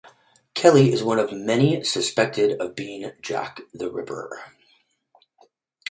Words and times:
Kelly 0.55 0.91
is 0.91 1.03
one 1.03 1.19
of 1.19 1.31
many 1.31 1.83
suspected 1.83 2.59
of 2.59 2.73
being 2.75 3.11
Jack 3.21 3.61
the 3.71 3.91
Ripper. 3.91 4.43